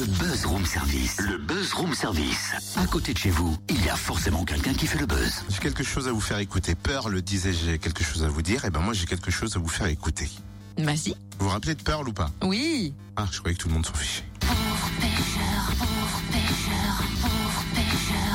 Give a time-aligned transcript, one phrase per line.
[0.00, 1.20] Le Buzz Room Service.
[1.20, 2.54] Le Buzz Room Service.
[2.76, 5.44] À côté de chez vous, il y a forcément quelqu'un qui fait le buzz.
[5.50, 6.74] J'ai quelque chose à vous faire écouter.
[6.74, 8.64] Pearl le disait, j'ai quelque chose à vous dire.
[8.64, 10.30] Et ben moi, j'ai quelque chose à vous faire écouter.
[10.78, 11.10] Vas-y.
[11.38, 12.30] Vous vous rappelez de Pearl ou pas?
[12.42, 12.94] Oui.
[13.14, 14.24] Ah, je croyais que tout le monde s'en fichait.
[14.40, 14.46] Dis,
[17.74, 18.29] t'as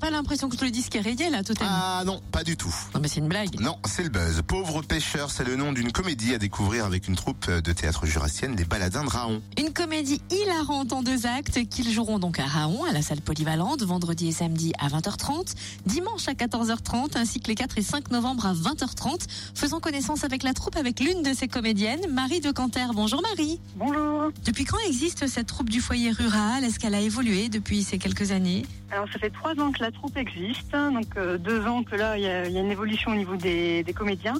[0.00, 1.66] pas l'impression que tout le disque est rayé là, tout est.
[1.66, 2.74] Ah non, pas du tout.
[2.94, 3.60] Non mais c'est une blague.
[3.60, 4.42] Non, c'est le buzz.
[4.46, 8.56] Pauvre pêcheur, c'est le nom d'une comédie à découvrir avec une troupe de théâtre jurassienne,
[8.56, 9.42] les Baladins de Raon.
[9.58, 13.82] Une comédie hilarante en deux actes qu'ils joueront donc à Raon, à la salle polyvalente,
[13.82, 15.54] vendredi et samedi à 20h30,
[15.86, 19.26] dimanche à 14h30, ainsi que les 4 et 5 novembre à 20h30.
[19.54, 22.86] Faisons connaissance avec la troupe avec l'une de ces comédiennes, Marie de Canter.
[22.94, 23.60] Bonjour Marie.
[23.76, 24.30] Bonjour.
[24.44, 26.64] Depuis quand existe cette troupe du foyer rural?
[26.64, 28.64] Est-ce qu'elle a évolué depuis ces quelques années?
[28.90, 32.16] Alors ça fait trois ans que la troupe existe, donc euh, deux ans que là
[32.16, 34.34] il y, a il y a une évolution au niveau des, des comédiens.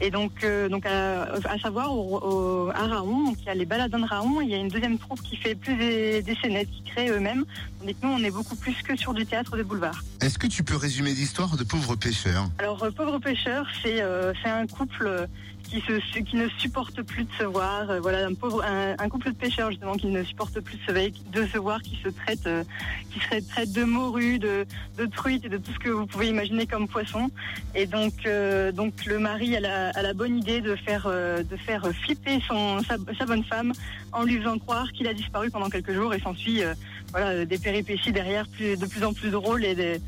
[0.00, 3.54] Et donc, euh, donc à, à savoir au, au- à Raon, donc il y a
[3.54, 6.34] les baladins de Raon, il y a une deuxième troupe qui fait plus des, des
[6.36, 7.44] scénettes, qui crée eux-mêmes.
[7.80, 10.02] Tandis que nous on est beaucoup plus que sur du théâtre de boulevard.
[10.20, 14.32] Est-ce que tu peux résumer l'histoire de Pauvre pêcheur Alors euh, pauvre pêcheur, c'est euh,
[14.42, 15.26] c'est un couple
[15.62, 17.88] qui, se, qui ne supporte plus de se voir.
[17.90, 20.82] euh, voilà un pauvre un, un couple de pêcheurs justement qui ne supporte plus de
[20.92, 22.64] se, de se voir, qui se traite euh,
[23.12, 26.28] qui se traite de morue, de, de truite et de tout ce que vous pouvez
[26.28, 27.30] imaginer comme poisson.
[27.74, 31.86] Et donc euh, donc le mari a la, bonne idée de faire euh, de faire
[32.02, 32.40] flipper
[32.86, 33.72] sa, bonne femme
[34.12, 36.74] en lui faisant croire qu'il a disparu pendant quelques jours et s'ensuit euh,
[37.12, 40.00] voilà des péripéties derrière plus, de plus en plus drôles et des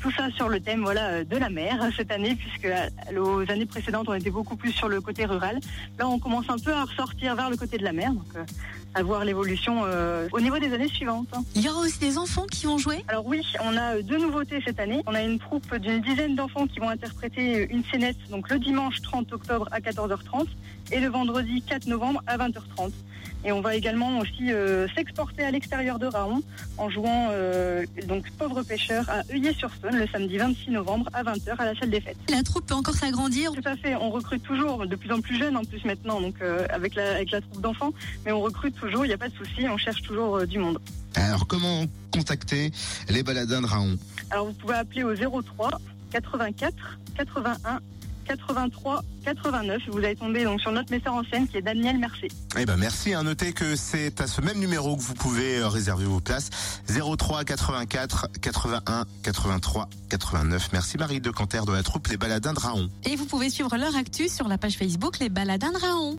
[0.00, 2.88] tout ça sur le thème voilà euh, de la mer cette année puisque euh,
[3.18, 5.58] aux années précédentes on était beaucoup plus sur le côté rural.
[5.98, 8.44] Là on commence un peu à ressortir vers le côté de la mer donc euh,
[8.94, 11.28] à voir l'évolution euh, au niveau des années suivantes.
[11.32, 11.42] hein.
[11.54, 13.04] Il y aura aussi des enfants qui vont jouer?
[13.08, 15.00] Alors oui, on a deux nouveautés cette année.
[15.06, 19.00] On a une troupe d'une dizaine d'enfants qui vont interpréter une scénette donc le dimanche
[19.02, 20.46] 30 octobre à 14h30
[20.92, 22.90] et le vendredi 4 novembre à 20h30.
[23.44, 26.42] Et on va également aussi euh, s'exporter à l'extérieur de Raon
[26.76, 31.64] en jouant euh, donc Pauvre pêcheur à Heuillet-sur-Saône le samedi 26 novembre à 20h à
[31.64, 32.18] la salle des fêtes.
[32.28, 35.38] La troupe peut encore s'agrandir Tout à fait, on recrute toujours de plus en plus
[35.38, 37.92] jeunes en plus maintenant donc euh, avec la avec la troupe d'enfants,
[38.24, 40.58] mais on recrute toujours, il n'y a pas de souci, on cherche toujours euh, du
[40.58, 40.78] monde.
[41.14, 42.70] Alors, comment contacter
[43.08, 43.96] les Baladins de Raon?
[44.30, 45.70] Alors vous pouvez appeler au 03
[46.12, 47.80] 84 81
[48.26, 49.82] 83 89.
[49.88, 52.30] Vous allez tomber donc sur notre metteur en scène qui est Daniel Mercier.
[52.58, 53.12] Eh ben merci.
[53.14, 56.50] À noter que c'est à ce même numéro que vous pouvez euh, réserver vos places.
[56.88, 60.70] 03 84 81 83 89.
[60.72, 62.88] Merci Marie de Canter de la troupe Les Baladins de Raon.
[63.04, 66.08] et vous pouvez suivre leur actu sur la page Facebook Les Baladins de Raon.